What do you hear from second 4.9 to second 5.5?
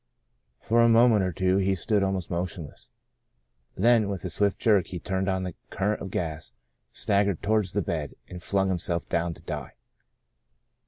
turned on